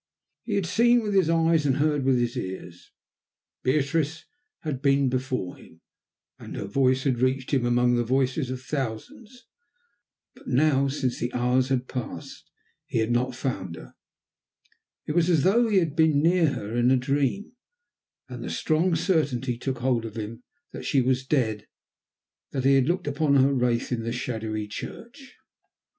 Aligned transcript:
He 0.41 0.55
had 0.55 0.65
seen 0.65 1.03
with 1.03 1.13
his 1.13 1.29
eyes 1.29 1.63
and 1.63 1.77
heard 1.77 2.05
with 2.05 2.17
his 2.17 2.35
ears. 2.35 2.91
Beatrice 3.61 4.25
had 4.61 4.81
been 4.81 5.09
before 5.09 5.57
him, 5.57 5.81
and 6.39 6.55
her 6.55 6.65
voice 6.65 7.03
had 7.03 7.19
reached 7.19 7.51
him 7.53 7.67
among 7.67 7.93
the 7.93 8.03
voices 8.03 8.49
of 8.49 8.63
thousands, 8.63 9.45
but 10.33 10.47
now, 10.47 10.87
since 10.87 11.19
the 11.19 11.31
hours 11.33 11.69
has 11.69 11.81
passed 11.81 12.45
and 12.49 12.53
he 12.93 12.97
had 12.97 13.11
not 13.11 13.35
found 13.35 13.75
her, 13.75 13.93
it 15.05 15.11
was 15.11 15.29
as 15.29 15.43
though 15.43 15.67
he 15.69 15.77
had 15.77 15.95
been 15.95 16.23
near 16.23 16.51
her 16.53 16.75
in 16.75 16.89
a 16.89 16.97
dream, 16.97 17.51
and 18.27 18.43
the 18.43 18.49
strong 18.49 18.95
certainty 18.95 19.55
took 19.55 19.77
hold 19.77 20.03
of 20.03 20.15
him 20.17 20.41
that 20.71 20.83
she 20.83 20.99
was 20.99 21.23
dead 21.27 21.67
and 22.51 22.63
that 22.63 22.67
he 22.67 22.73
had 22.73 22.87
looked 22.87 23.05
upon 23.05 23.35
her 23.35 23.53
wraith 23.53 23.91
in 23.91 24.01
the 24.01 24.11
shadowy 24.11 24.67
church. 24.67 25.35